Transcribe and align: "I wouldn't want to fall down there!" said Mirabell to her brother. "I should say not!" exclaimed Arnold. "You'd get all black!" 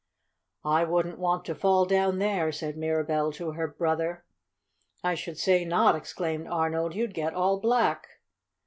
"I 0.65 0.83
wouldn't 0.83 1.19
want 1.19 1.45
to 1.45 1.53
fall 1.53 1.85
down 1.85 2.17
there!" 2.17 2.51
said 2.51 2.75
Mirabell 2.75 3.31
to 3.33 3.51
her 3.51 3.67
brother. 3.67 4.25
"I 5.03 5.13
should 5.13 5.37
say 5.37 5.63
not!" 5.63 5.95
exclaimed 5.95 6.47
Arnold. 6.47 6.95
"You'd 6.95 7.13
get 7.13 7.35
all 7.35 7.59
black!" 7.59 8.07